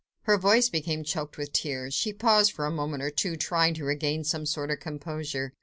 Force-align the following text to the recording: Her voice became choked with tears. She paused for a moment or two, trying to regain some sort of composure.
Her 0.23 0.35
voice 0.35 0.67
became 0.67 1.03
choked 1.03 1.37
with 1.37 1.53
tears. 1.53 1.93
She 1.93 2.11
paused 2.11 2.53
for 2.53 2.65
a 2.65 2.71
moment 2.71 3.03
or 3.03 3.11
two, 3.11 3.35
trying 3.37 3.75
to 3.75 3.85
regain 3.85 4.23
some 4.23 4.47
sort 4.47 4.71
of 4.71 4.79
composure. 4.79 5.53